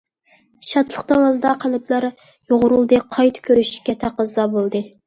[0.69, 4.89] شادلىق دېڭىزىدا قەلبلەر يۇغۇرۇلدى، قايتا كۆرۈشۈشكە تەقەززا بولدى.